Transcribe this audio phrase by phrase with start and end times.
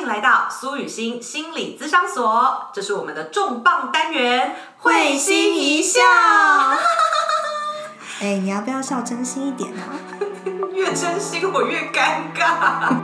[0.00, 6.00] 迎来到苏雨欣心理咨商所，这是我们的重磅单元——会心一笑。
[8.22, 9.92] 哎，你要不要笑真心一点啊？
[10.72, 12.94] 越真心我越尴尬。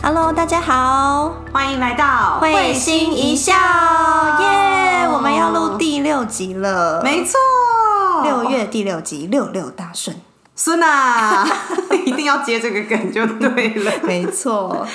[0.04, 3.52] Hello，大家好，欢迎来到会心一笑，
[4.38, 5.08] 耶！
[5.12, 7.36] 我们要录第六集了，没错，
[8.24, 10.16] 六月第六集，六六大顺，
[10.56, 11.46] 孙啊，
[12.06, 14.86] 一定要接这个梗就对了， 没错。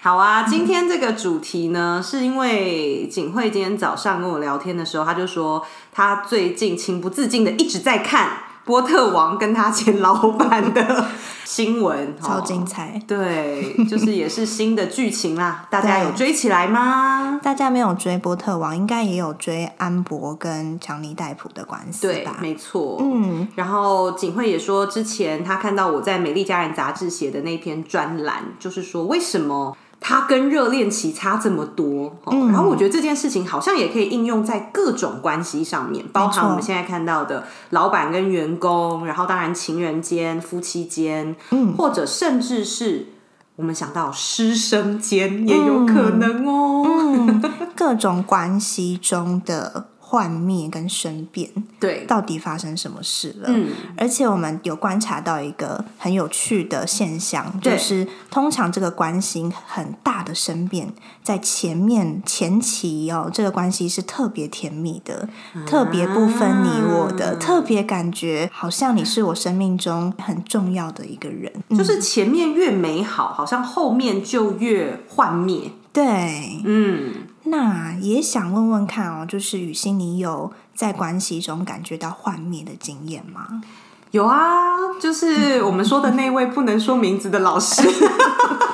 [0.00, 8.30] 好啊，今天这个主题呢，是因为景惠今天早上跟我聊天的时候，他就说他最近情不自禁的一直在看
[8.64, 11.06] 波特王跟他前老板的
[11.44, 13.00] 新闻， 超精彩。
[13.06, 17.40] 对，就是也是新的剧情啦， 大家有追起来吗？
[17.42, 22.36] 大家没有追波特王，应该也有追安博跟强尼戴普的官司对吧，？
[22.40, 22.98] 没错。
[23.00, 32.06] 嗯，然后景惠也说，之前他看到我在《美丽家人》杂志写的那篇专栏，就是说为什么他跟热恋期差这么多。
[32.24, 43.08] 哦嗯然后我觉得这件事情好像也可以应用在各种关系上面，包含我们现在看到的老板跟员工，然后当然情人间、夫妻间，嗯或者甚至是
[43.56, 46.82] 我们想到师生间也有可能哦。
[46.86, 47.42] 嗯，
[47.76, 53.44] 各种关系中的幻灭跟生变，对，到底发生什么事了？
[53.46, 65.28] 嗯，而且我们有观察到一个很有趣的现象，就是通常这个关系很大的生变，在前面前期哦，这个关系是特别甜蜜的，
[65.64, 71.52] 特别不分你我的，特别感觉好像你是我生命中很重要的一个人。
[71.70, 75.70] 就是前面越美好，好像后面就越幻灭。
[75.92, 77.12] 对，嗯。
[77.44, 83.62] 那也想问问看哦，就是雨欣，你有在关系中感觉到幻灭的经验吗？
[84.10, 87.82] 有啊，就是我们说的那位不能说名字的老师，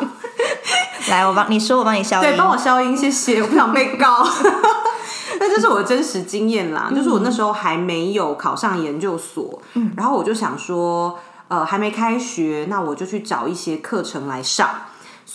[1.09, 2.31] 来，我帮你说，我帮你消音。
[2.31, 4.27] 对，帮我消音，谢谢，我不想被告。
[5.39, 9.61] 那这是我的真实经验啦，就是我那时候还没有考上研究所，
[9.95, 11.19] 然后我就想说，
[11.49, 14.71] 呃，还没开学，那我就去找一些课程来上。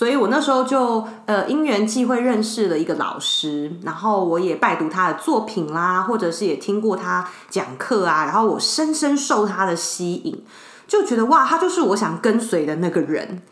[0.01, 10.43] 所以我那时候就呃因缘际会认识了一个老师，然后我也拜读他的作品啦，或者是也听过他讲课啊，然后我深深受他的吸引，
[10.87, 13.43] 就觉得哇，他就是我想跟随的那个人。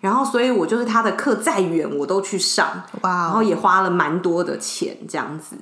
[0.00, 2.68] 然后，所以我就是他的课再远我都去上，
[3.02, 5.56] 哇哦然后也花了蛮多的钱这样子。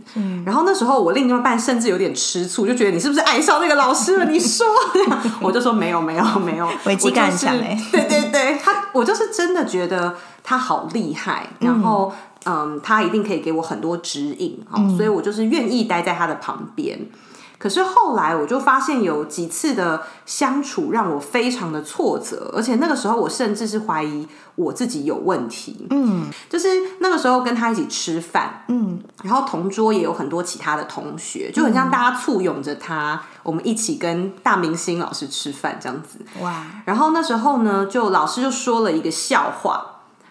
[0.44, 4.24] 然后那时候我另一半甚至有点吃醋，就觉得你是不是爱上那个老师了？
[4.26, 4.64] 你说，
[5.42, 12.12] 我就说没有没有没有，危机感很强我就是欸对对对，他我就是真的觉得他好厉害，然后
[12.44, 16.98] 嗯他一定可以给我很多指引，哦所以我就是愿意待在他的旁边。
[17.58, 25.88] 可是后来我就发现有几次的相处让我非常的挫折，而且那个时候我甚至是怀疑我自己有问题。
[25.90, 26.68] 嗯就是
[27.00, 36.20] 那个时候跟他一起吃饭，嗯，然后同桌也有很多其他的同学，就很像大家簇拥着他，我们一起跟大明星老师吃饭这样子。
[36.40, 39.84] 哇，然后那时候呢，就老师就说了一个笑话，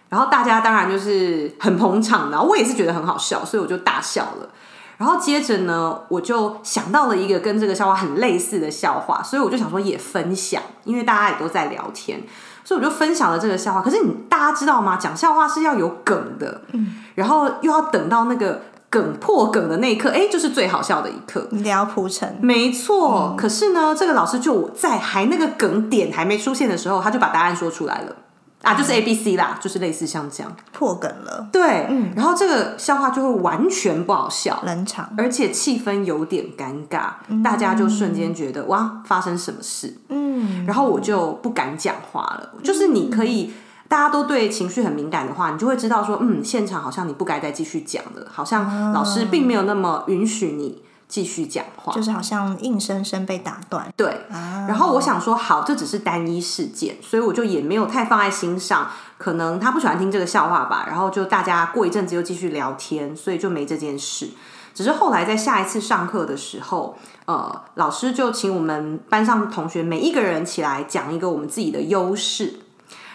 [0.08, 4.50] 然后大家当然就是很捧场，然后我也是觉得很好笑，所以我就大笑了。
[4.98, 12.22] 然后接着呢，我就想到了一个跟这个笑话很类似的笑话，所以我就想说也分享，因为大家也都在聊天，
[12.64, 13.82] 所以我就分享了这个笑话。
[13.82, 14.98] 可是你大家知道吗？
[14.98, 21.48] 讲笑话是要有梗的，嗯然后又要等到那个梗破梗的那一刻，哎，就是最好笑的一刻。
[21.52, 28.16] 你要铺陈，没错，可是呢，这个老师就在还那个梗点还没出现的时候，他就把答案说出来了
[28.64, 30.52] 啊，就是 A B C 啦，就是类似像这样。
[30.74, 37.12] 破梗了，对，然后这个笑话就会完全不好笑，冷场，而且气氛有点尴尬，
[37.44, 39.98] 大家就瞬间觉得哇，发生什么事？
[40.10, 42.52] 嗯，然后我就不敢讲话了。
[42.64, 43.54] 就是你可以，
[43.88, 51.94] 大家都对情绪很敏感的话，你就会知道说，嗯，现场好像你不该再继续讲了，好像老师并没有那么允许你继续讲话。
[51.94, 58.90] 就是好像硬生生被打断，对，啊然后我想说，好，这只是单一事件，所以我就也没有太放在心上。
[59.18, 64.30] 可能他不喜欢听这个笑话吧，然后就大家过一阵子又继续聊天，所以就没这件事。
[64.76, 66.96] 只是后来在下一次上课的时候，
[67.26, 72.60] 呃，老师就请我们班上同学每一个人起来讲一个我们自己的优势。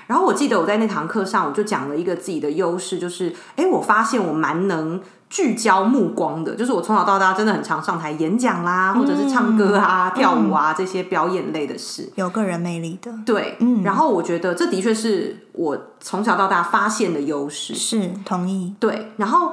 [0.07, 5.01] 然后我记得我在那堂课上，我就讲了一个自己的优势，就是，哎，我发现我蛮能
[5.31, 12.11] 聚焦目光的，就是我从小到大真的很常上台演讲啦，或者是唱歌啊、 跳舞啊这些表演类的事。
[12.17, 17.75] 有个人魅力的，对，然后我觉得这的确是我从小到大发现的优势。
[17.75, 19.53] 是同意，对，然后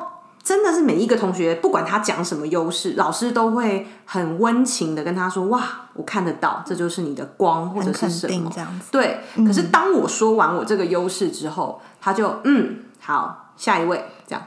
[0.49, 5.61] 真的是每一个同学，不管他讲什么优势，老师都会很温情的跟他说：“哇，
[5.93, 8.87] 我看得到，这就是你的光，或者是什么。”这样子。
[8.91, 9.19] 对。
[9.45, 14.43] 可是当我说完我这个优势之后，他就嗯，好，下一位，这样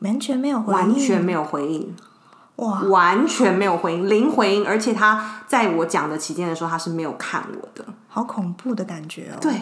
[0.00, 1.94] 完全没有回应，完全没有回应，
[2.56, 9.38] 哇，完全没有回应，零回应，而且他在我讲的期间的时候，他是没有看我的，好恐怖的感觉哦。
[9.40, 9.52] 对。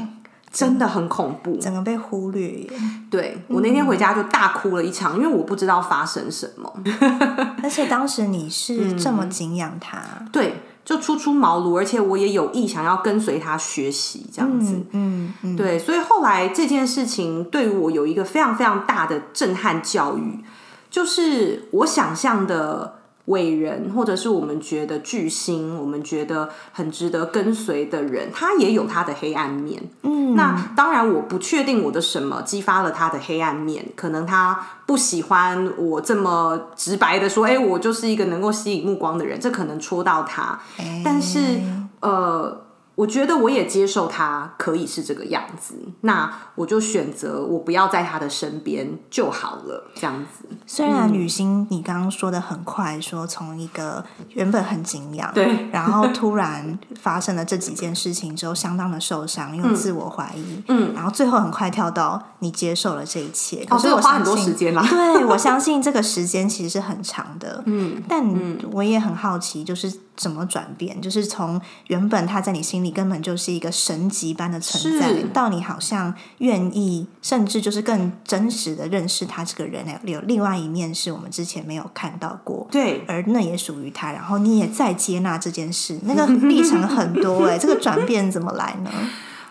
[0.54, 2.70] 真的很恐怖，整个被忽略耶。
[3.10, 6.72] 对我那天回家就大哭了一场，因为我不知道发生什么。
[7.62, 14.80] 而且当时你是这么敬仰他，对，就初出茅庐，而且我也有意想要跟随他学习这样子。
[14.92, 20.44] 嗯嗯，对，所以后来这件事情对我有一个非常非常大的震撼教育，
[20.88, 23.00] 就是我想象的。
[23.26, 29.82] 伟人，或者是我们觉得巨星，我们觉得很值得跟随的人，他也有他的黑暗面。
[30.02, 40.58] 嗯，那当然，我不确定我的什么激发了他的黑暗面，可能他不喜欢我这么直白的说，哎，我就是一个能够吸引目光的人，这可能戳到他。
[41.04, 41.60] 但是，
[42.00, 42.60] 呃。
[42.96, 50.48] 我觉得我也接受他可以是这个样子，那我就选择我不要在他的身边就好了，这样子。
[50.66, 64.86] 虽然雨欣，你刚刚说的很快，说从一个原本很敬仰，对，然后突然发生了这几件事情之后，相当的受伤，又自我怀疑，嗯，然后最后很快跳到你接受了这一切，可是我花很多时间啦。
[64.88, 68.24] 对，我相信这个时间其实是很长的， 嗯，但
[68.70, 69.92] 我也很好奇，就是。
[70.16, 71.00] 怎么转变？
[71.00, 82.66] 就是从原本他在你心里根本就是一个神级般的存在，到你好像愿意，甚至就是更真实的认识他这个人，有另外一面是我们之前没有看到过。
[82.70, 84.12] 对，而那也属于他。
[84.12, 88.90] 然后你也在接纳这件事，那个历程很多哎， 这个转变怎么来呢？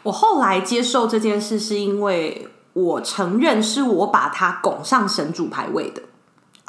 [0.03, 6.01] 我后来接受这件事，是因为我承认是我把他拱上神主牌位的。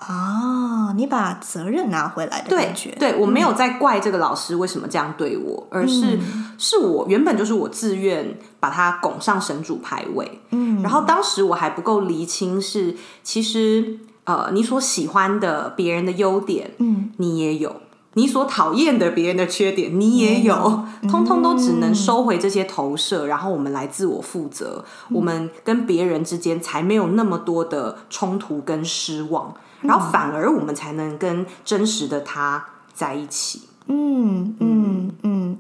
[0.09, 6.19] 哦，你把责任拿回来的感觉，对我没有在怪这个老师为什么这样对我，而是
[6.59, 17.71] 是我原本就是我自愿把他拱上神主牌位，嗯，然后当时我还不够厘清，是其实呃，你所喜欢的别人的优点，嗯，你也有；
[18.15, 29.55] 你所讨厌的别人的缺点，你也有，通通都只能收回这些投射，然后我们来自我负责，我们跟别人之间才没有那么多的冲突跟失望。
[29.85, 33.69] 然后反而我们才能跟真实的他在一起。
[33.87, 35.59] 嗯嗯嗯，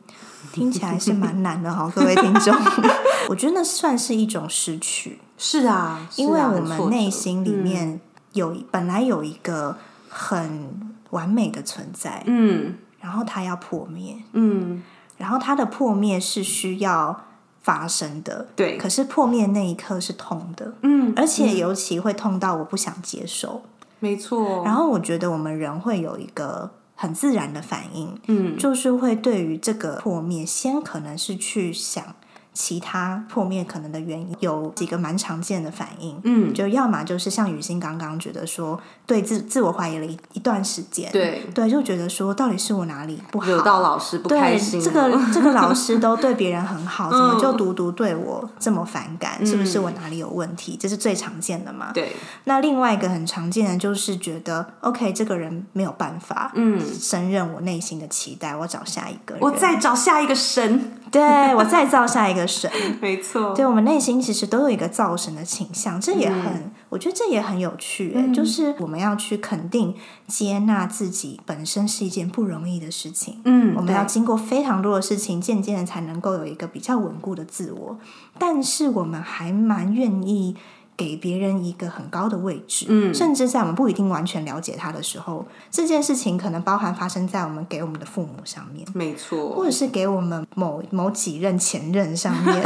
[0.52, 2.54] 听起来是蛮难的哈， 各位听众。
[3.28, 5.20] 我觉得那算是一种失去。
[5.36, 8.00] 是啊，因为我们内心里面
[8.32, 9.76] 有本来有一个
[10.08, 14.82] 很完美的存在，嗯，然后它要破灭，嗯，
[15.18, 17.24] 然后它的破灭是需要
[17.60, 18.78] 发生的，对。
[18.78, 23.62] 可是破灭那一刻是痛的，嗯，而且尤其会痛到我不想接受。
[24.04, 32.14] 没错，然后我觉得我们人会有一个很自然的反应，嗯，就是会对于这个破灭，先可能是去想。
[32.54, 49.44] 其他破灭可能的原因有几个蛮常见的反应，嗯，就要么就是像雨欣刚刚觉得说对自自我怀疑了一一段时间，对对，就觉得说到底是我哪里不好，惹到老师不开心，这个这个老师都对别人很好， 怎么就独独对我这么反感？
[49.44, 50.78] 是不是我哪里有问题？
[50.80, 51.90] 这是最常见的嘛？
[51.92, 52.12] 对。
[52.44, 60.92] 那另外一个很常见的就是觉得，OK，这个人没有办法，嗯，胜任我内心的期待，我找下一个人，我再找下一个神。
[61.18, 63.54] 对我再造下一个神， 没错。
[63.54, 68.32] 对我们内心其实都有一个造神的倾向，这也很，我觉得这也很有趣。
[68.32, 69.94] 就是我们要去肯定、
[70.26, 73.40] 接纳自己本身是一件不容易的事情。
[73.44, 77.98] 嗯，我们要经过非常多的事情，渐渐的才能够有一个比较稳固的自我。
[78.38, 80.56] 但是我们还蛮愿意。
[80.96, 92.62] 给别人一个很高的位置，嗯，甚至在我们不一定完全了解他的时候，这件事情可能包含发生在我们给我们的父母上面，没错，或者是给我们某某几任前任上面，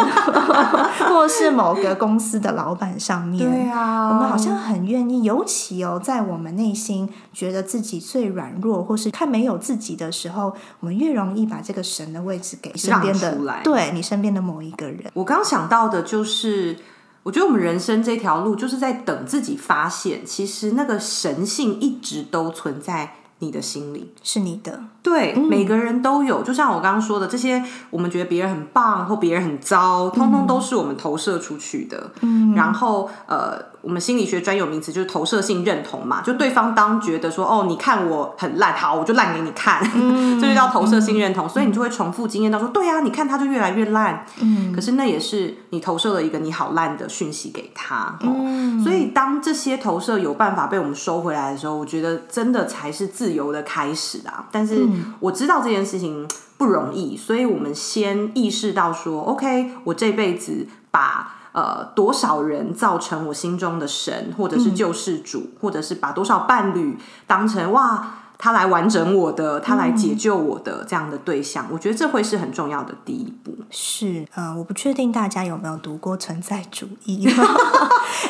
[1.08, 15.10] 或是某个公司的老板上面，对啊，我们好像很愿意，尤其哦，在我们内心觉得自己最软弱，或是看没有自己的时候，我们越容易把这个神的位置给身边的，对你身边的某一个人。
[15.14, 16.76] 我刚想到的就是。
[17.24, 24.12] 我觉得我们人生这条路，就是在等自己发现，其实那个神性一直都存在你的心里。
[24.22, 26.42] 是你的，对，每个人都有。
[26.42, 32.10] 就像我刚刚说的，这些我们觉得别人很棒或别人很糟，通通都是我们投射出去的。
[32.20, 39.82] 嗯，然后呃，我们心理学专有名词就是投射性认同嘛，就对方当觉得说哦，你看我很烂，好，我就烂给你看，
[40.40, 41.48] 这就叫投射性认同。
[41.48, 44.26] 所以你就会重复经验到说，对啊，你看他就越来越烂。
[44.40, 48.18] 嗯，可是那也是你投射了一个你好烂的讯息给他。
[48.20, 54.46] 嗯，所以当这些投射有办法被我们收回来的时候，我觉得真的才是自由的开始啊。
[54.50, 54.86] 但是
[55.20, 68.14] 我知道这件事情不容易，所以我们先意识到说，OK，我这辈子把呃多少人造成我心中的神，或者是救世主，或者是把多少伴侣当成哇。
[68.38, 73.52] 他来完整我的，他来解救我的这样的对象，我觉得这会是很重要的第一步。
[73.68, 77.28] 是，嗯，我不确定大家有没有读过存在主义。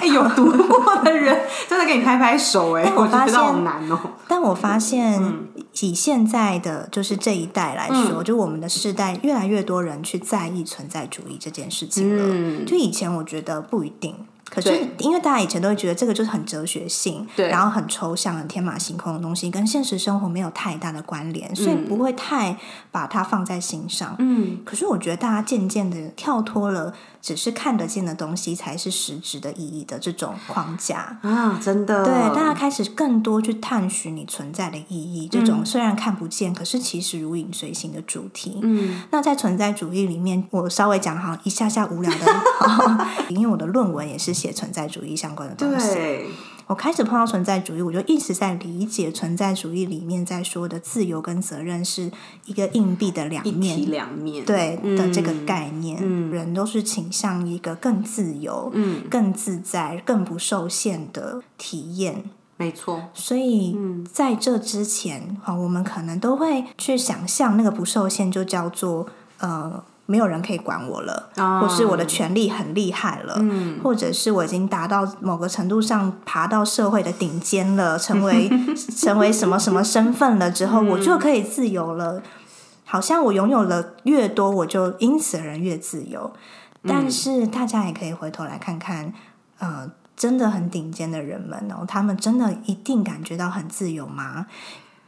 [0.01, 1.39] 哎，有读过的人
[1.69, 3.99] 真的给你拍拍手哎， 我觉得好难哦。
[4.27, 5.23] 但我发现，
[5.81, 12.65] 以现在的就是这一代来说，就我们的世代，越来越多人去在意存在主义这件事情了。
[12.67, 14.15] 就以前我觉得不一定。
[14.51, 22.57] 可是，因为大家以前都会觉得这个就是很哲学性，然后很抽象、很天马行空的东西，跟现实生活没有太大的关联，所以不会太
[22.91, 24.17] 把它放在心上。
[24.19, 26.95] 嗯，可是我觉得大家渐渐的跳脱了。
[27.21, 35.29] 只是看得见的东西才是实质的意义的这种框架啊，真的对，大家开始更多去探寻你存在的意义。
[35.29, 38.61] 这种虽然看不见，可是其实如影随形的主题。
[38.63, 45.99] 嗯，那在存在主义里面，我稍微讲好一下下无聊的， 因为我的论文也是写存在主义相关的东西。
[46.69, 52.13] 我开始碰到存在主义，我就一直在理解存在主义里面在说的自由跟责任是
[52.45, 55.99] 一个硬币的两面，两面对的这个概念。
[56.31, 58.71] 人都是倾向一个更自由、
[59.09, 62.25] 更自在、更不受限的体验。
[62.59, 63.75] 没错，所以
[64.13, 69.83] 在这之前啊，我们可能都会去想象那个不受限就叫做呃。
[70.11, 71.29] 没有人可以管我了，
[71.61, 73.39] 或是我的权力很厉害了，
[73.83, 78.51] 或者是我已经达到某个程度上，爬到社会的顶尖了， 成为
[78.97, 82.23] 成为什么什么身份了之后，我就可以自由了。
[82.87, 86.33] 好像我拥有了越多，我就因此而越自由。
[86.87, 89.13] 但是大家也可以回头来看看，
[89.59, 94.47] 呃，真的很顶尖的人们哦，他们真的一定感觉到很自由吗？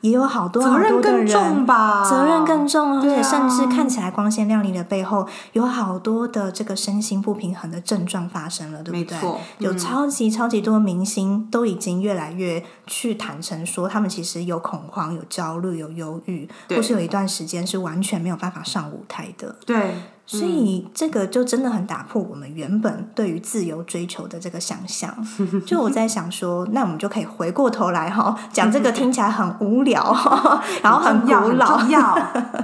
[0.00, 9.18] 也有好多好多的人，责任更重，而且甚至看起来光鲜亮丽的背后，有好多的这个身心不平衡的症状发生了，对不对？
[9.58, 19.56] 有超级超级多明星都已经越来越去坦诚说，他们其实有恐慌、有焦虑、有忧郁，或是有一段时间是完全没有办法上舞台的。
[19.66, 19.94] 对。
[20.38, 25.12] 所以这个就真的很打破我们原本对于自由追求的这个想象。
[25.66, 30.00] 就我在想说，那我们就可以回过头来哈，讲这个听起来很无聊，
[30.82, 31.84] 然后很古老。
[31.88, 32.14] 要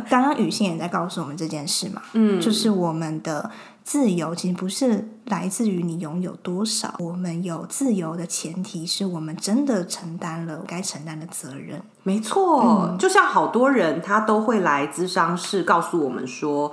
[0.08, 3.50] 刚刚雨欣也在告诉我们这件事嘛，嗯，就是我们的
[3.82, 11.82] 自由其实不是来自于你拥有多少，我们有自由的前提是我们真的承担了该承担的责任。
[12.04, 16.70] 没错，就像好多人他都会来咨商室告诉我们说。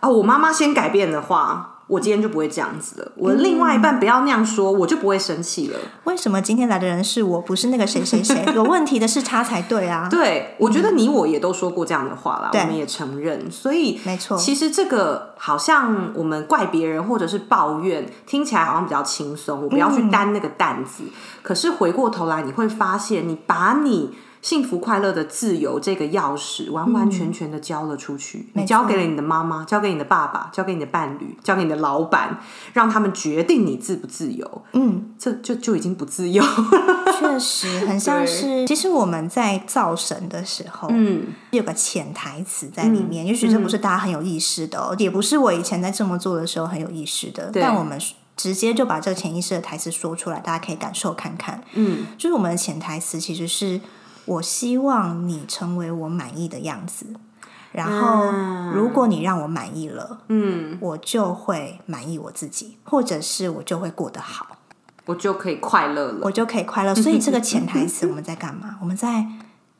[0.00, 3.12] 啊，我妈妈先改变的话，我今天就不会这样子了。
[3.16, 5.78] 我的另外一半不要那样说，我就不会生气了。
[6.04, 8.44] 为什么今天来的人是我，不是那个谁谁谁？
[8.54, 10.08] 有问题的是他才对啊！
[10.10, 13.50] 对，我觉得你我也都说过这样的话了，我们也承认。
[13.50, 21.02] 所以，没错，其实这个好像我们怪别人或者是抱怨，听起来好像比较轻松，我不要去担那个担子。
[21.42, 24.14] 可是回过头来，你会发现，你把你。
[24.42, 28.48] 幸福快乐的自由这个钥匙，完完全全的交了出去。
[28.54, 32.40] 你交给了你的妈妈，交给你的爸爸，交给你的伴侣，交给你的老板，
[32.72, 34.62] 让他们决定你自不自由。
[34.72, 36.42] 嗯，这就就已经不自由。
[37.20, 43.26] 确实，很像是其实我们在造神的时候，嗯，有个潜台词在里面。
[43.26, 47.50] 也许这不是大家很有意识的，也不是我以前在这么做的时候很有意识的。
[47.52, 48.00] 但我们
[48.38, 51.62] 直接就把这个潜意识的台词说出来，大家可以感受看看。
[51.74, 53.78] 嗯，就是我们的潜台词其实是。
[54.30, 57.06] 我希望你成为我满意的样子，
[57.72, 58.30] 然后
[58.72, 64.58] 如果你让我满意了，嗯，我就会满意我自己，或者是我就会过得好，
[65.06, 66.94] 我就可以快乐了，我就可以快乐。
[66.94, 68.78] 所以这个 潜台词我们在干嘛？
[68.80, 69.26] 我们在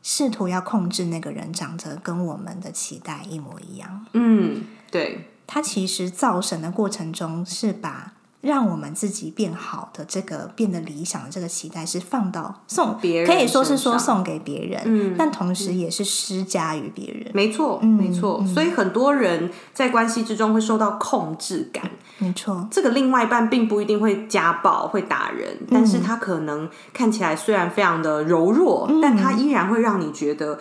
[0.03, 4.05] 试图要控制那个人长得跟我们的期待一模一样。
[4.15, 8.15] 嗯，对，他其实造神的过程中是把。
[8.41, 17.31] 让我们自己变好的这个变得理想的这个期待是放到送别人，可以说是说送给别人，嗯，但同时也是施加于别人。
[17.35, 18.43] 没错，没错。
[18.47, 30.59] 所以很多人在关系之中会受到控制感，没错，这个另外一半并不一定会家暴、会打人，但是他可能看起来虽然非常的柔弱，但他依然会让你觉得。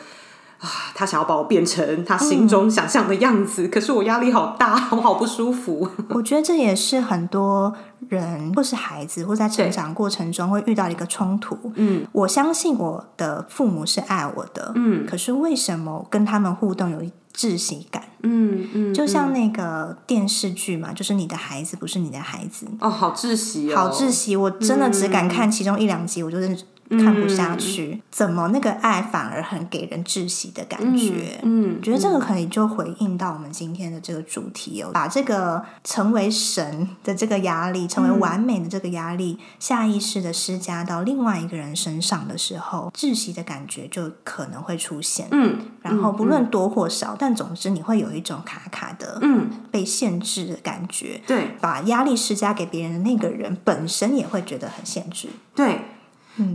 [0.60, 5.89] 啊，他想要把我变成他心中想象的样子，可是我压力好大，我好不舒服。
[6.10, 7.74] 我觉得这也是很多
[8.10, 11.58] 人或是孩子或在成长过程中会遇到一个冲突。
[11.75, 17.01] 嗯，我相信我的父母是爱我的，嗯，可是为什么跟他们互动有
[17.34, 18.04] 窒息感？
[18.24, 22.68] 嗯嗯，就像那个电视剧嘛，就是你的孩子不是你的孩子。
[22.82, 24.36] 哦，好窒息，好窒息！
[24.36, 26.58] 我真的只敢看其中一两集，我就认。
[26.89, 31.39] 看不下去，怎么那个爱反而很给人窒息的感觉？
[31.43, 45.27] 嗯，觉得这个可以就回应到我们今天的这个主题哦，把这个成为神的这个压力，成为完美的这个压力，下意识的施加到另外一个人身上的时候，窒息的感觉就可能会出现。
[45.31, 51.22] 嗯，然后不论多或少，但总之你会有一种卡卡的，嗯，被限制的感觉。
[51.27, 55.29] 对，把压力施加给别人的那个人本身也会觉得很限制。
[55.53, 55.81] 对。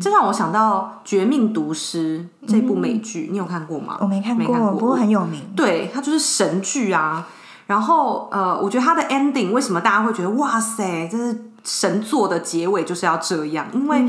[0.00, 3.98] 这让我想到《绝命毒师》这部美剧，你有看过吗？
[4.00, 5.40] 我没看过，不过很有名。
[5.56, 7.26] 对，它就是神剧啊。
[7.66, 13.66] 然后，呃，我觉得它的 ending 为什么大家会觉得哇塞，这是神作的结尾就是要这样？
[13.72, 14.06] 因为，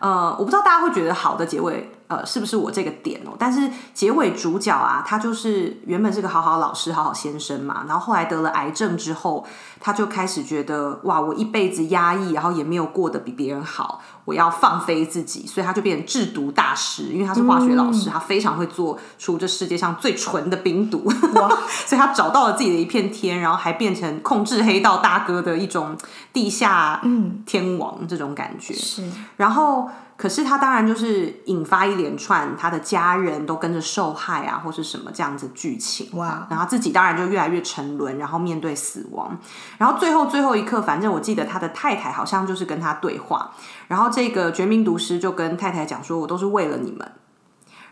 [0.00, 1.90] 呃，我不知道大家会觉得好的结尾。
[2.08, 3.32] 呃，是不是我这个点哦？
[3.36, 9.44] 但是结尾主角啊，他就是原本是个好好老师、好好先生嘛，然后后来得了癌症之后，
[9.80, 21.10] 他就开始觉得哇，我一辈子压抑，然后也没有过得比别人好，我要放飞自己，所以他就变成制毒大师，因为他是化学老师，他非常会做出这世界上最纯的冰毒，
[21.86, 25.96] 所以他找到了自己的一片天，然后还变成控制黑道大哥的一种
[26.32, 27.02] 地下
[27.44, 29.02] 天王这种感觉，是，
[29.38, 29.90] 然后。
[30.16, 39.36] 可是他当然就是引发一连串他的家人都跟着受害啊，或是什么这样子剧情哇，然后自己当然就越来越沉沦，然后面对死亡，
[39.76, 43.52] 然后最后最后一刻，反正我记得他的太太好像就是跟他对话，
[43.88, 47.12] 然后这个绝命毒师就跟太太讲说：“我都是为了你们。”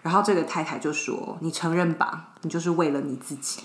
[0.00, 3.62] 然后这个太太就说：“你承认吧，你就是为了你自己。”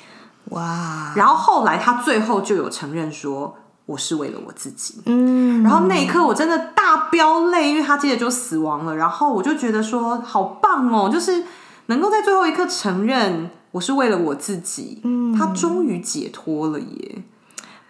[0.51, 1.13] 哇！
[1.15, 3.57] 然后后来他最后就有承认说。
[3.89, 6.55] 我是为了我自己，嗯，然后那一刻我真的
[6.89, 11.43] 大飙泪，因为他接着就死亡了，然后我就觉得说好棒哦，就是
[11.85, 17.23] 能够在最后一刻承认我是为了我自己，嗯，他终于解脱了耶，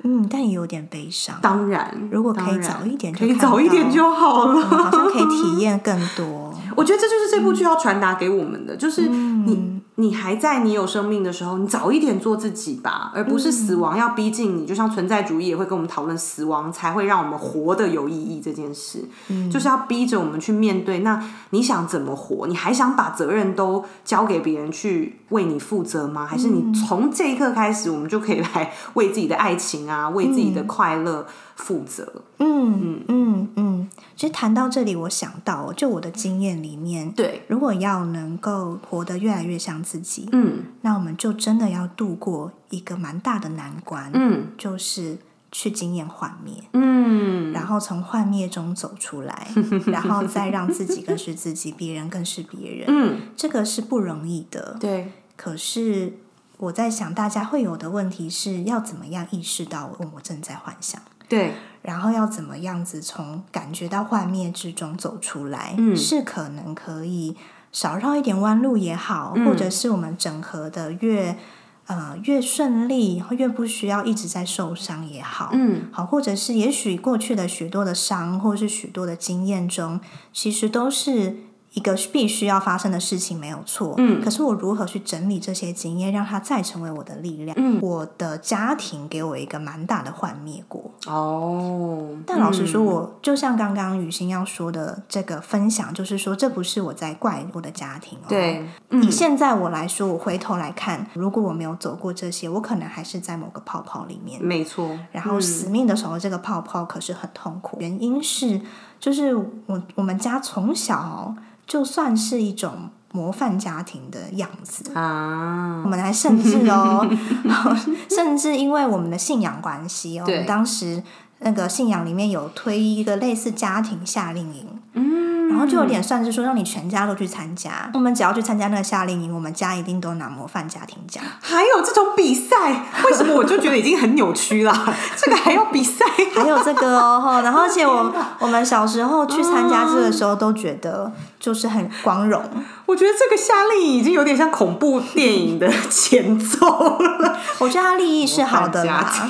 [0.03, 1.38] 嗯，但也有点悲伤。
[1.41, 6.49] 当然，如果可以早一点，可以早一点就好了，好像可以体验更多。
[6.79, 9.79] 我觉得这就是这部剧要传达给我们的，就是你。
[10.00, 14.65] 你还在你有生命的时候，你早一点做自己吧，而不是死亡要逼近你。
[14.65, 19.03] 就像存在主义也会跟我们讨论，死亡才会让我们活得有意义这件事，
[19.51, 21.00] 就是要逼着我们去面对。
[21.00, 22.48] 那你想怎么活？
[22.48, 26.25] 你还想把责任都交给别人去为你负责吗？
[26.25, 31.27] 还是你从这一刻开始，我们就可以来 为自己的爱情啊，为自己的快乐？
[31.59, 33.50] 负责，嗯嗯嗯。
[33.55, 45.17] 嗯，其实谈到这里，我想到，就我的经验里面，对，如果要能够活得越来越像自己，嗯，那我们就真的要度过一个蛮大的难关，嗯，就是
[45.51, 49.48] 去经验幻灭，嗯，然后从幻灭中走出来，
[49.87, 55.11] 然后再让自己更是自己，别人更是别人，嗯，这个是不容易的，对。
[55.35, 56.17] 可是
[56.57, 61.01] 我在想，大家会有的问题是要怎么样意识到我正在幻想？
[61.29, 65.75] 对，然后要怎么样子从感觉到幻灭之中走出来？
[65.77, 67.37] 嗯，是可能可以
[67.72, 71.37] 少绕一点弯路也好，或者是我们整合的越
[71.85, 80.01] 呃越顺利，越不需要一直在受伤也好，嗯，好，或者是也许过去的许多的伤，或是许多的经验中，
[80.33, 81.37] 其实都是。
[81.74, 87.55] 一个必须要发生的事情没有错，嗯，可是我如何去整理这些经验，让它再成为我的力量？
[87.60, 92.10] 嗯，我的家庭给我一个蛮大的幻灭过哦。
[92.25, 98.25] 但老实说，我就像刚刚雨欣要说的这个分享，就是说，这不是我在怪我的家庭哦。
[98.27, 98.68] 对，
[99.03, 104.90] 以现在我来说，我回头来看，如果我没有走过这些，我可能还是在某个泡泡里面，没错。
[105.12, 107.77] 然后死命的守候这个泡泡，可是很痛苦。
[107.79, 108.60] 原因是，
[109.00, 111.36] 就是我我们家从小。
[111.70, 117.08] 就算是一种模范家庭的样子啊，我们还甚至哦，
[118.10, 121.01] 甚至因为我们的信仰关系哦，我们当时
[121.40, 131.24] 那个信仰里面有推一个类似家庭夏令营，嗯，然后就有点算是说让你全家都去参加，我们只要去参加那个夏令营，我们家一定都拿模范家庭奖。
[131.40, 132.84] 还有这种比赛？
[133.05, 134.74] 为什么我就觉得已经很扭曲了，
[135.16, 136.05] 这个还要比赛？
[136.36, 142.44] 还有这个哦，然后而且我我们小时候去参加这个时候都觉得就是很光荣，
[142.86, 147.40] 我觉得这个夏令营已经有点像恐怖电影的前奏了。
[147.60, 149.30] 我觉得他利益是好的家啦，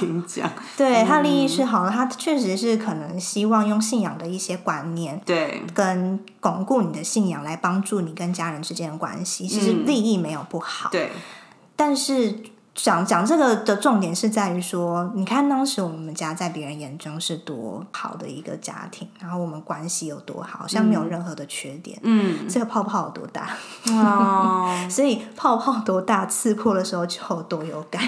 [0.76, 5.62] 对他利益是好的，他确实是可能希望用信仰的一些观念对。
[5.74, 11.12] 跟巩固你的信仰来帮助你跟家人之间的关系，其实利益没有不好，对，
[11.76, 12.40] 但是
[12.82, 22.00] 讲讲这个的重点是在于说，你看当时我们家在别人眼中是多好的一个家庭，然后我们关系有多好，好像没有任何的缺点。
[22.04, 23.50] 嗯， 这个泡泡有多大？
[23.92, 28.02] 哦， 所以泡泡多大，刺破的时候就有多有感。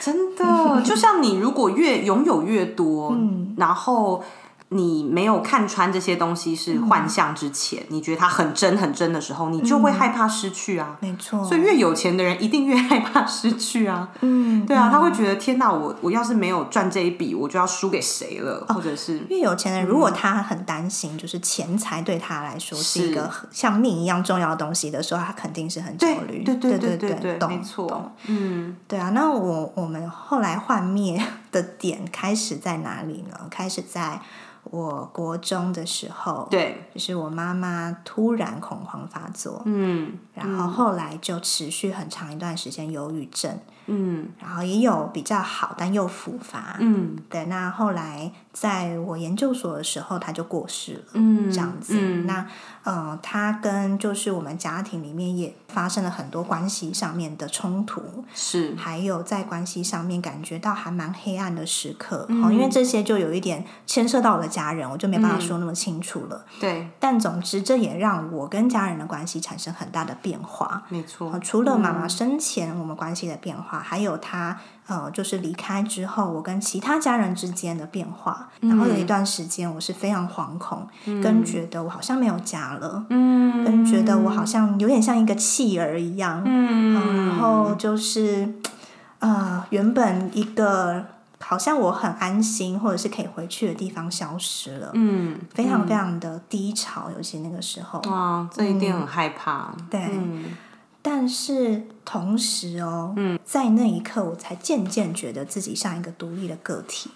[0.00, 3.16] 真的，就像你如果越拥有越多，
[3.56, 4.22] 然后。
[4.72, 10.96] 你没有看穿这些东西是幻象之前，你觉得它很真很真的时候，你就会害怕失去啊。
[11.00, 14.08] 没错，所以越有钱的人一定越害怕失去啊。
[14.20, 26.42] 嗯，对啊，他会觉得天哪，我我要是没有赚这一笔，我就要输给谁了，或者是越有钱的人，如果他很担心，就是钱财对他来说是一个像命一样重要的东西的时候，他肯定是很焦虑。
[26.44, 28.12] 对对对对没错。
[28.26, 33.36] 嗯，对啊，那我我们后来幻灭的点开始在哪里呢？
[33.50, 34.20] 开始在
[34.64, 43.81] 我国中的时候，对，就是我妈妈突然恐慌发作，嗯然后后来就持续很长一段时间忧郁症，嗯
[44.40, 46.76] 然后也有比较好，但又复发。
[46.78, 51.02] 嗯对，那后来在我研究所的时候，他就过世了。
[51.14, 52.46] 嗯，这样子，嗯那
[52.84, 66.44] 呃，他跟就是我们家庭里面也发生了很多关系上面的冲突，是还有在关系上面感觉到还蛮黑暗的时刻，嗯哦，因为这些就有一点牵涉到我的家人，我就没办法说那么清楚了。
[66.58, 70.82] 对，但总之，这也让我跟家人的关系产生很大的变化。
[70.88, 78.48] 没错哦，除了妈妈生前我们关系的变化，还有他呃，就是离开之后，我跟其他家人之间的变化。
[78.60, 80.86] 然后有一段时间，我是非常惶恐，
[81.22, 86.42] 跟觉得我好像没有家了，嗯，跟觉得我好像有点像一个弃儿一样。
[86.44, 88.54] 嗯，然后就是
[89.20, 91.04] 呃，原本一个
[91.38, 98.00] 好像我很安心或者是可以回去的地方消失了，嗯，非常非常的低潮，尤其那个时候。
[98.10, 100.44] 哇，这一定很害怕，对，嗯
[101.02, 107.10] 但是同时哦，嗯在那一刻，我才渐渐觉得自己像一个独立的个体。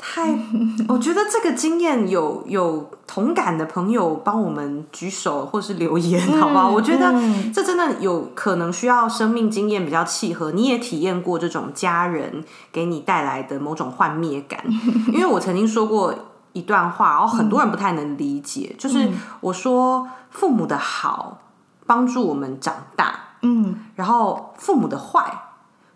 [0.00, 0.30] 太，
[0.88, 6.70] 我觉得这个经验有有同感的朋友帮我们举手或是留言，好不好？
[6.70, 14.64] 我觉得嗯这真的有可能需要生命经验比较契合，你也体验过这种家人给你带来的某种幻灭感。
[15.12, 16.14] 因为我曾经说过
[16.52, 21.38] 一段话，然后很多人不太能理解，就是我说父母的好
[21.88, 25.24] 帮助我们长大，嗯，然后父母的坏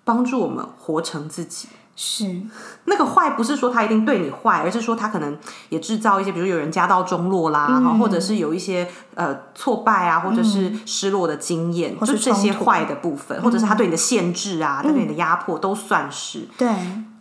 [0.04, 1.68] 帮助我们活成自己。
[1.94, 2.40] 是，
[2.86, 7.98] 那个坏不是说他一定对你坏，而是说他可能也制造一些，比如有人家道中落啦，嗯。
[7.98, 16.48] 或者是有一些呃挫败啊，或者是失落的经验，或就是这些坏的部分，或者是他对你的限制啊，他对你的压迫都算是。
[16.56, 16.70] 对，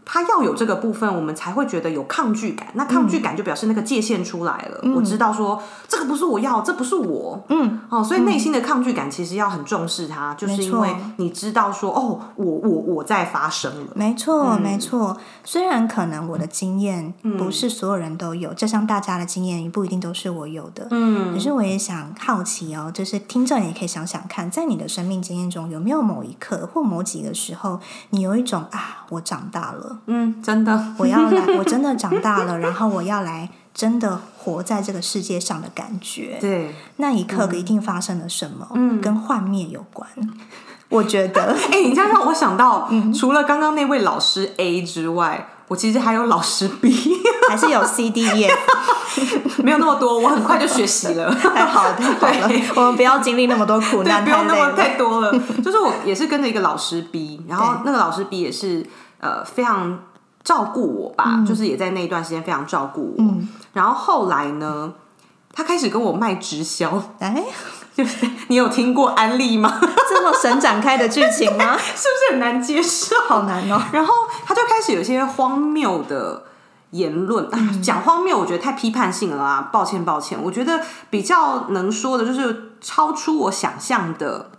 [0.05, 2.67] 他要有这个部分，我们才会觉得有抗拒感。
[2.73, 4.93] 那抗拒感就表示那个界限出来了。
[4.95, 7.43] 我知道说这个不是我要，这不是我。
[7.49, 13.91] 嗯，哦，所以内心的抗拒感其实要很重视它，就是因为你知道说哦，我我我在发生了。
[13.95, 15.17] 没错，嗯没错。
[15.43, 20.87] 虽然可能我的经验不是所有人都有，就像大家的经验也不一定都是我有的。
[20.91, 30.93] 嗯可是我也想好奇哦，就是听众也可以想想看，在你的生命经验中，有没有某一刻或某几个时候，你有一种啊，我长大了，嗯，真的。
[30.97, 36.37] 我要来，我真的长大了，然后我要来真的活在这个世界上的感觉。
[36.41, 38.67] 对，那一刻一定发生了什么？
[38.73, 40.07] 嗯，跟幻灭有关。
[40.89, 46.93] 我觉得，哎、你这样让我想到，嗯除了刚刚那位老师 A 之外，我其实还有老师 B，
[47.47, 48.45] 还是有 C D E，
[49.63, 51.33] 没有那么多，我很快就学习了。
[51.33, 55.31] 太好了，太好了，我们不要经历那么多苦，难，不要那么太多了。
[55.63, 58.85] 就是我也是跟着一个老师 B，然后那个老师 B 也是
[59.21, 59.97] 呃非常
[60.43, 63.23] 照顾我吧，就是也在那一段时间非常照顾我。
[63.23, 64.93] 嗯然后后来呢，
[65.53, 67.41] 他开始跟我卖直销，哎，
[67.95, 69.79] 就是你有听过安利吗？
[70.09, 71.77] 这么神展开的剧情吗？
[71.79, 73.15] 是不是很难接受？
[73.29, 73.81] 好难哦。
[73.93, 74.13] 然后
[74.45, 76.43] 他就开始有一些荒谬的
[76.89, 84.51] 言论，啊讲、荒谬我觉得太批判性了啊，抱歉抱歉，我觉得比较能说的就是超出我想象的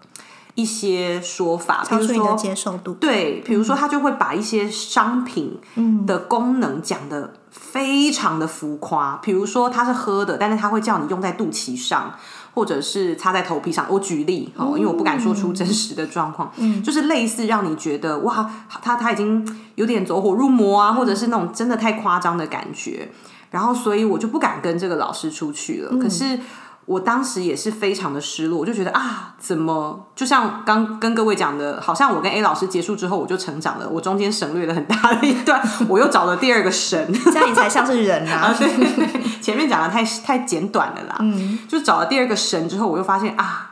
[0.55, 2.35] 一些说法，比如说。
[2.35, 2.95] 接受度。
[2.95, 5.59] 对，比如说他就会把一些商品
[6.07, 12.13] 的功能讲的非常的浮夸，比如说它是喝的，但是他会叫你用在肚脐上，
[12.55, 13.87] 或者是擦在头皮上。
[13.89, 18.51] 我举例哦，因为我不敢说出真实的状况，嗯，就是类似让你觉得哇，
[18.83, 23.11] 他他已经有点走火入魔啊，或者是那种真的太夸张的感觉，
[23.51, 25.97] 然后所以我就不敢跟这个老师出去了。
[25.99, 26.39] 可是。
[26.85, 38.55] 我当时也是非常的失落，我就觉得啊，怎么就像刚跟各位讲的，好像我跟 A 老师结束之后，我就成长了，我中间省略了很大的一段，我又找了第二个神， 这样你才像是人啊！
[38.59, 43.71] 对对对，前面讲的太太简短了啦，嗯，就找了第二个神之后，我又发现啊，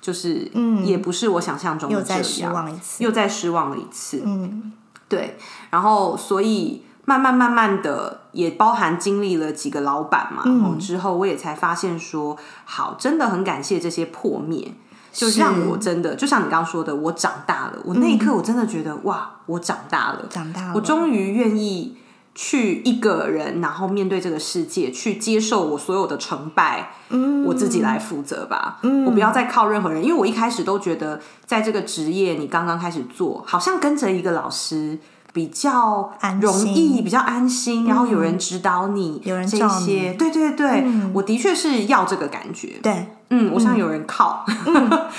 [0.00, 4.72] 就是嗯，也不是我想象中的这样，又再失望一次，又再失望了一次，嗯，
[5.08, 5.36] 对，
[5.70, 6.84] 然后所以。
[7.04, 14.74] 慢慢慢慢的，也包含经历了几个老板嘛，嗯、之后我也才发现说，好，真的很感谢这些破灭，
[15.12, 17.78] 就让我真的，就像你刚刚说的，我长大了。
[17.84, 21.98] 我那一刻，我真的觉得，哇，我长大了，长大了，我终于愿意
[22.34, 34.98] 去一个人，然后面对这个世界，去接受我所有的成败，嗯，我自己来负责吧，嗯，我不要再靠任何人，因为我一开始都觉得，在这个职业，你刚刚开始做，好像跟着一个老师。
[35.32, 44.44] 比较容易，比较安心，然后有人指导你，有人这些，对对对，我的确是要这个感觉，对，嗯，我想有人靠，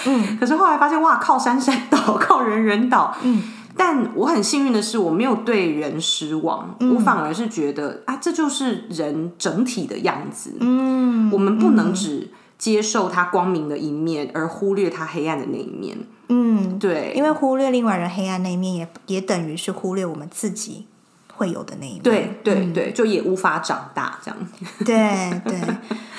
[0.06, 3.42] 嗯， 可是后来发现哇，靠山山倒，靠人人倒，嗯，
[3.76, 12.30] 但我很幸运的是，我没有对人失望，我反而是觉得啊，这就是人整体的样子，嗯，我们不能只
[12.64, 15.98] 接受他光明的一面，而忽略他黑暗的那一面。
[16.30, 20.88] 嗯，对，因为忽略另外人黑暗那一面，也也等于是忽略我们自己
[21.36, 22.02] 会有的那一面。
[22.02, 24.48] 对对对，就也无法长大这样。
[24.86, 25.60] 对对，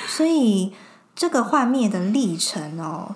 [0.07, 0.75] 所以
[1.17, 3.15] 这个幻灭的历程哦，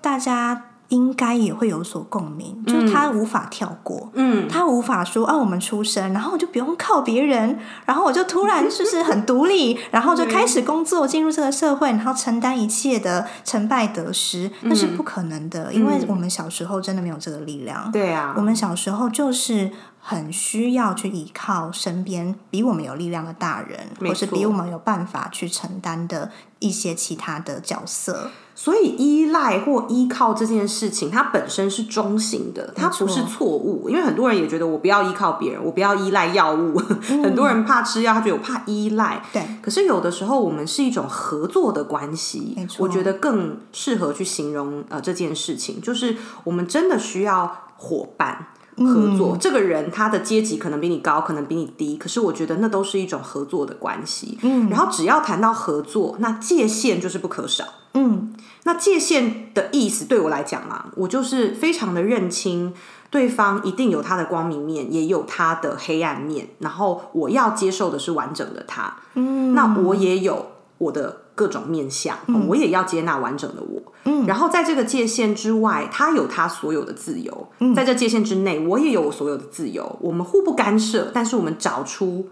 [0.00, 0.66] 大家。
[0.88, 19.70] 应该也会有所共鸣，就是他无法跳过，嗯，他无法说啊，我们出生，然后我就不用靠别人， 然后我就突然就是很独立， 然后就开始工作，进入这个社会，然后承担一切的成败得失，那是不可能的，因为我们小时候真的没有这个力量，对啊，我们小时候就是
[20.00, 28.30] 很需要去依靠身边比我们有力量的大人，或是比我们有办法去承担的一些其他的角色。
[28.60, 33.88] 所以依赖或依靠这件事情，它本身是中性的，它不是错误。
[33.88, 36.76] 因为很多人也觉得我不要依靠别人，我不要依赖药物。
[36.76, 39.22] 很多人怕吃药，他觉得我怕依赖。
[39.32, 39.40] 对。
[39.62, 42.56] 可是有的时候，我们是一种合作的关系。
[42.78, 48.48] 我觉得更适合去形容呃这件事情，就是我们真的需要伙伴。
[48.86, 54.38] 合作，这个人他的阶级可能比你高，可能比你低，可是我觉得那都是一种合作的关系。
[54.42, 57.64] 嗯，然后只要谈到合作，那界限就是不可少。
[57.94, 62.72] 嗯，那界限的意思对我来讲嘛，我就是非常的认清
[63.10, 68.96] 对方一定有他的光明面，也有他的黑暗面，然后我要接受的是完整的他。
[69.14, 70.46] 嗯，那我也有
[70.78, 71.22] 我的。
[71.38, 73.80] 各种面相，我也要接纳完整的我。
[74.02, 77.32] 嗯，然后在这个界限之外，他有他所有的自由；
[77.76, 79.96] 在这界限之内，我也有我所有的自由。
[80.00, 82.28] 我们互不干涉，但是我们找出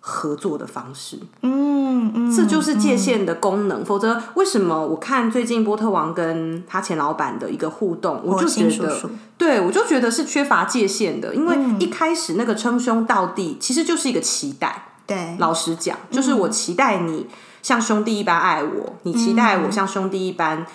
[0.00, 1.18] 合作的方式。
[1.42, 3.84] 嗯嗯，这就是界限的功能。
[3.84, 11.34] 否则，为什么我看最近波特王跟他前老板的一个互动，我就觉得，对我就觉得是缺乏界限的。
[11.34, 14.84] 因为一开始那个称兄道弟，其实就是一个期待。
[15.06, 17.26] 对，老实讲，就是我期待你。
[17.62, 20.66] 像兄弟一般爱我，你期待我像兄弟一般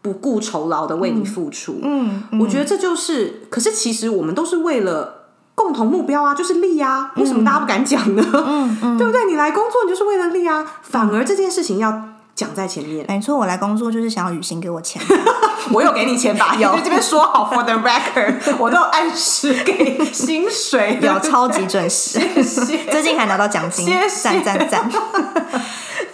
[0.00, 1.78] 不顾酬劳的为你付出。
[1.82, 7.12] 嗯，我觉得这就是，可是其实我们都是为了共同目标啊，就是利啊。
[7.16, 8.24] 为什么大家不敢讲呢？
[8.34, 9.24] 嗯嗯， 对不对？
[9.26, 10.66] 你来工作，你就是为了利啊。
[10.82, 12.02] 反而这件事情要
[12.34, 13.04] 讲在前面。
[13.08, 15.00] 没错，我来工作就是想要雨欣给我钱。
[15.72, 16.56] 我有给你钱吧？
[16.58, 22.18] 有，这边说好 for the record，我都按时给薪水，有超级准时。
[22.90, 23.88] 最近还拿到奖金，
[24.22, 24.90] 赞赞赞。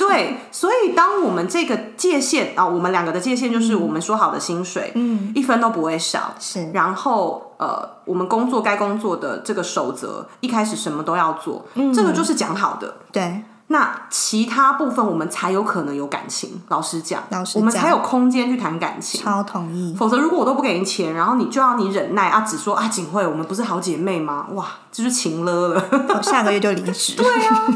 [0.08, 6.70] 对，所以当我们这个界限啊，我们两个的界限就是我们说好的薪水，嗯，一分都不会少，是。
[6.72, 13.42] 然后呃，我们工作该工作的这个守则，一开始什么都要做，嗯，这个就是讲好的，对。
[13.68, 16.60] 那其他部分我们才有可能有感情。
[16.68, 19.20] 老实讲，老实讲，我们才有空间去谈感情。
[19.20, 19.94] 超同意。
[19.98, 24.46] 否则，如果我都不给你钱，然后你就要你忍耐啊，只说啊，景惠，我们不是好姐妹吗？
[24.52, 25.84] 哇，这就情了了。
[26.22, 27.14] 下个月就离职。
[27.20, 27.68] 对啊。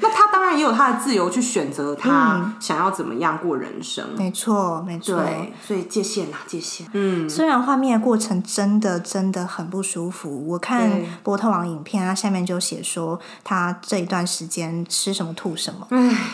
[0.00, 4.04] 那他当然也有他的自由去选择他想要怎么样过人生。
[4.16, 5.16] 没错，没错。
[5.16, 6.86] 对，所以界限啊，界限。
[6.92, 7.28] 嗯。
[7.28, 10.90] 虽然画面的过程真的真的很不舒服，我看
[11.24, 15.86] 波特王影片，他下面就写说他这一段时间吃什么吐什么。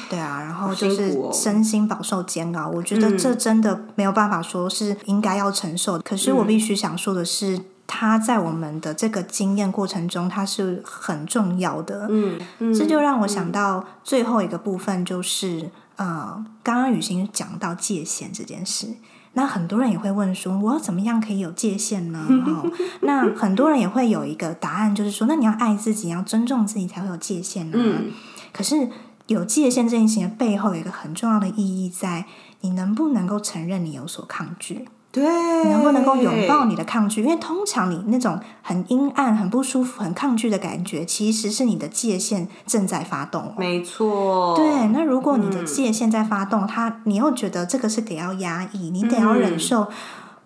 [0.08, 5.98] 对啊，然后就是身心饱受煎熬，我觉得这真的没有办法说是应该要承受。
[6.00, 12.06] 可是我必须想说的是，他在我们的这个经验过程中，他是很重要的。
[12.10, 12.38] 嗯，
[12.74, 18.88] 这就让我想到最后一个部分，就是呃，刚刚雨欣讲到界限这件事。
[19.34, 22.26] 那很多人也会问说，我要怎么样可以有界限呢？
[22.46, 22.68] 哦，
[23.02, 27.78] 那很多人也会有一个答案，就是说，那你要爱自己，要尊重自己，才会有界限呢。
[27.78, 28.10] 嗯
[28.52, 28.88] 可是
[29.26, 32.26] 有界限这件事情的背后，有一个很重要的意义在，
[32.62, 34.88] 你能不能够承认你有所抗拒？
[35.10, 35.24] 对，
[35.64, 37.22] 你能不能够拥抱你的抗拒？
[37.22, 43.54] 因为通常你那种很阴暗、很不舒服、很抗拒的感觉，其实是你的界限正在发动哦。
[43.56, 49.88] 没错，对，那如果你的界限在发动，它你又觉得这个是得要压抑，你得要忍受。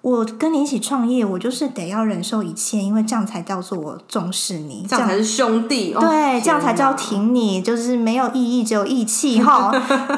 [0.03, 5.95] 我跟你一起创业，我就是得要忍受一切，因为这样才叫做我重视你，这样才是兄弟。
[5.95, 9.71] 哦对，这样才叫挺你，就是没有意义，只有义气 哈。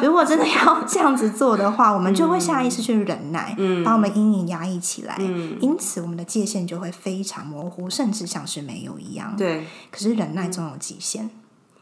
[0.02, 9.34] 如果真的要这样子做的话，我们就会下意识去忍耐，把我们阴影压抑起来，嗯因此我们的界限就会非常模糊，甚至像是没有一样。
[9.36, 11.28] 对可是忍耐总有极限，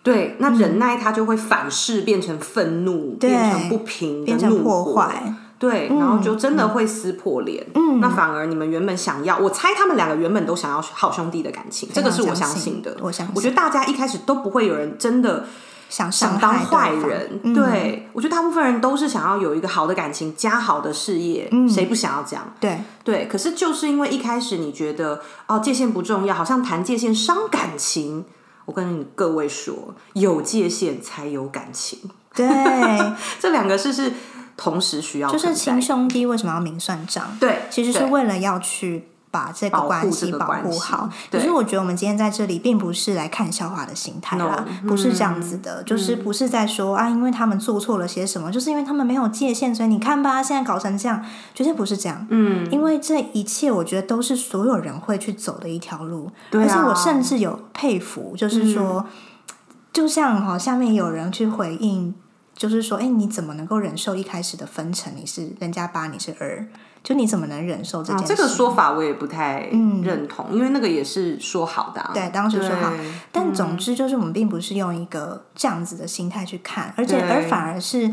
[0.03, 5.33] 对，那忍耐它就会反噬，变成愤怒，变成不平变成破坏。
[5.63, 7.65] 对，然后就真的会撕破脸。
[7.77, 12.97] 嗯，那反而你们原本想要，我猜他们两个原本都想要好兄弟的感情，这个是我相信的。
[13.01, 15.47] 我相信我觉得大家一开始都不会有人真的
[15.89, 17.41] 想想当坏人。
[17.45, 22.53] 嗯对，我觉得大部分人都是想要有一个好的感情加好的事业，嗯谁不想要这样？
[22.59, 28.25] 对对，可是就是因为一开始你觉得哦界限不重要，好像谈界限伤感情。
[28.65, 31.99] 我跟你各位说，有界限才有感情，
[32.33, 32.47] 对，
[33.41, 34.13] 这两个事是
[34.57, 37.37] 同时需要就是亲兄弟为什么要明算账？
[37.41, 41.09] 对，其实是为了要去把这个关系保护好。
[41.31, 52.27] 可是我觉得我们今天在这里并不是来看笑话的心态啦 No，不是这样子的，就是不是在说啊，因为他们做错了些什么，就是因为他们没有界限，所以你看吧，现在搞成这样，绝对不是这样。
[52.29, 59.07] 嗯，因为这一切我觉得都是所有人会去走的一条路，对啊而且我甚至有佩服，就是说，
[59.93, 62.15] 就像哈、下面有人去回应。
[62.63, 65.13] 就是说，哎，你怎么能够忍受一开始的分成？
[65.17, 66.65] 你是人家八，你是二，
[67.03, 68.37] 就你怎么能忍受这啊件事？
[68.37, 69.63] 这个说法我也不太
[70.05, 72.13] 认同，因为那个也是说好的、啊。
[72.15, 72.93] 对当时说好
[73.33, 78.09] 但总之就是我们并不是用一个这样子的心态去看，而且而反而是，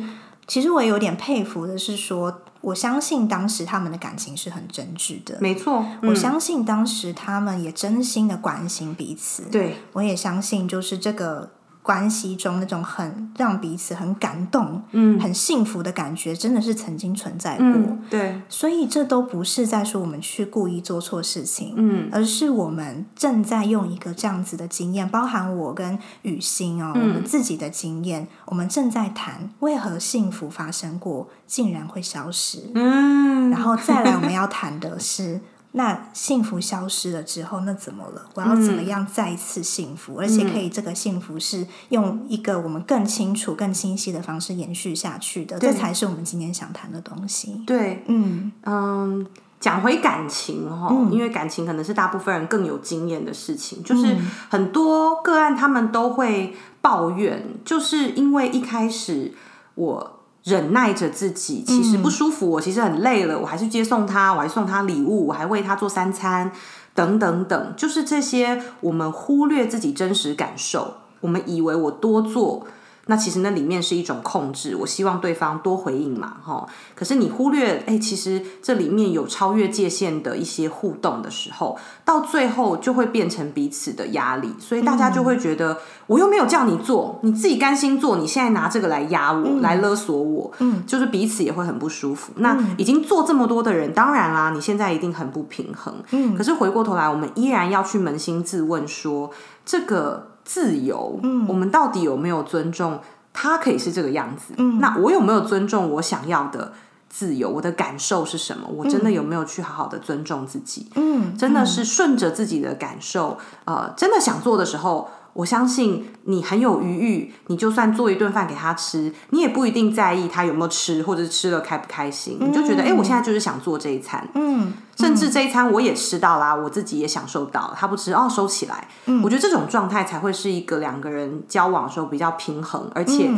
[0.48, 11.52] 其实我有点佩服的是说，我相信当时他们的感情是很真挚的，没错，我嗯相信当时他们也真心的关心彼此，对我也相信就是这个。
[11.90, 15.20] 关系中那种很让彼此很感动、嗯。
[15.20, 17.66] 很幸福的感觉，真的是曾经存在过。
[17.66, 22.08] 嗯，对，所以这都不是在说我们去故意做错事情，嗯。
[22.12, 35.42] 而是我们正在用一个这样子的经验，包含我跟雨欣哦，我们自己的经验，我们正在谈为何幸福发生过竟然会消失，嗯，然后再来我们要谈的是。
[35.74, 38.26] 那幸福消失了之后，那怎么了？
[38.34, 47.62] 我要怎么样再一次幸福，而且可以这个幸福是用一个我们更清楚、更清晰的方式延续下去的，这才是我们今天想谈的东西。
[47.68, 49.28] 对，嗯，嗯，
[49.60, 54.18] 讲回感情哈，因为感情可能是大部分人更有经验的事情，嗯就是
[54.50, 59.34] 很多个案他们都会抱怨，就是因为一开始
[59.76, 60.19] 我。
[60.50, 66.52] 忍耐着自己，其实不舒服，我其实很累了，我还是接送他，我还送他礼物，我还为他做三餐，
[66.96, 72.66] 等等等，就是这些我们忽略自己真实感受，我们以为我多做。
[73.10, 76.64] 那其实那里面是一种控制，我希望对方多回应嘛，哈。
[76.96, 92.32] 可是你忽略，哎，其实这里面有超越界限的一些互动的时候，到最后就会变成彼此的压力，所以大家就会觉得，我又没有叫你做，你自己甘心做，你现在拿这个来压我，来勒索我，嗯，就是彼此也会很不舒服。
[92.36, 96.36] 那已经做这么多的人，当然啦，你现在一定很不平衡，嗯。
[96.38, 99.32] 可是回过头来，我们依然要去扪心自问说，
[99.66, 100.28] 这个。
[100.50, 103.00] 自由，嗯，我们到底有没有尊重
[103.32, 104.56] 他可以是这个样子？
[104.58, 106.74] 嗯，那我有没有尊重我想要的
[107.08, 107.48] 自由？
[107.48, 108.68] 我的感受是什么？
[108.68, 110.90] 我真的有没有去好好的尊重自己？
[110.96, 115.12] 嗯，真的是顺着自己的感受，呃，真的想做的时候。
[115.34, 122.38] 我相信你很有余裕，你就算做一顿饭给他吃，你也不一定在意他有没有吃，或者是吃了开不开心。
[122.40, 128.88] 你就觉得，哎、我现在就是想做这一餐，嗯，甚至这一餐我也吃到啦，我自己也享受到，他不吃哦，收起来。
[129.24, 133.30] 我觉得这种状态才会是一个两个人交往的时候比较平衡，而且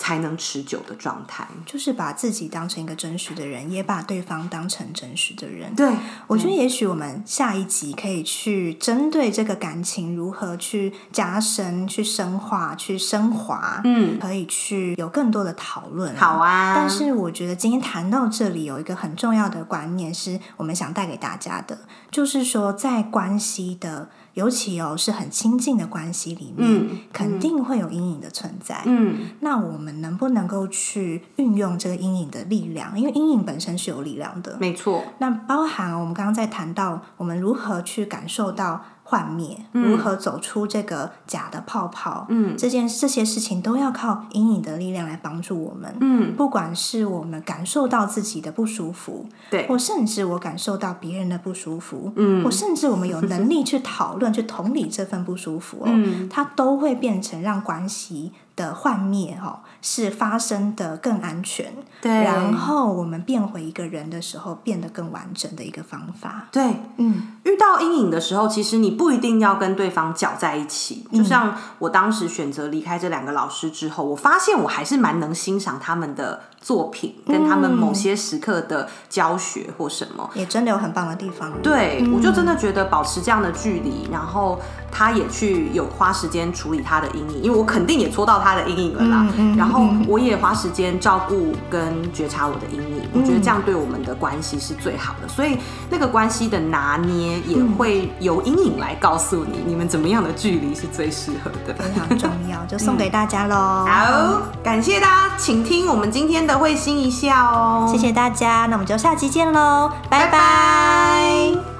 [0.00, 1.46] 才能持久的状态。
[1.66, 5.74] 就是把自己当成一个真实的人，也把对方当成真实的人。
[5.74, 5.92] 对，
[6.26, 16.16] 我觉得也许我们下一集可以去针对这个感情如何去加深、去深化、去升华，嗯，可以去有更多的讨论。
[16.16, 16.74] 好啊。
[16.74, 21.78] 但是我觉得今天谈到这里，有一个很重要的观念是我们想带给大家的，
[22.10, 24.08] 就是说在关系的。
[24.40, 28.82] 尤其哦是很亲近的关系里面，肯定会有阴影的存在。
[28.86, 32.98] 嗯，那我们能不能够去运用这个阴影的力量？
[32.98, 35.04] 因为阴影本身是有力量的，没错。
[35.18, 38.82] 那包含我们刚刚在谈到我们如何去感受到。
[39.10, 42.26] 幻灭，如何走出这个假的泡泡？
[42.28, 45.92] 嗯，这件这些事情都要靠阴影的力量来帮助我们。
[46.00, 58.30] 嗯，不管是我们感受到自己的不舒服，对，或甚至我感受到别人的不舒服，嗯，或甚至我们有能力去讨论、去同理这份不舒服，嗯，它都会变成让关系。
[58.60, 66.48] 的幻灭哈是发生的更安全，对，然后我们变回一个人的时候变得更完整的一个方法。
[66.52, 71.06] 对，嗯，遇到阴影的时候，其实你不一定要跟对方搅在一起。
[71.10, 81.50] 就像我当时选择离开这两个老师之后，我发现我还是蛮能欣赏他们的作品，跟他们某些时刻的教学或什么，也真的有很棒的地方。
[81.62, 84.60] 对，我就真的觉得保持这样的距离，然后
[84.92, 88.49] 他也去有花时间处理他的阴影，因为我肯定也戳到他。
[88.50, 89.26] 他的阴影了啦，
[89.56, 95.56] 然后我也花时间照顾跟觉察我的阴影，我觉得这样对我们的关系是最好的，所以
[95.88, 103.56] 那个关系的拿捏也会由阴影来告诉你，你们怎么样的距离是最适合的，非常重要，就送给大家喽。
[103.88, 111.79] 好，感谢大家，请听我们今天的会心一笑哦，谢谢大家，那我们就下期见喽，拜拜。